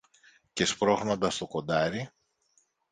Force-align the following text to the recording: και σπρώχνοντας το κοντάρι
και 0.53 0.65
σπρώχνοντας 0.65 1.37
το 1.37 1.47
κοντάρι 1.47 2.09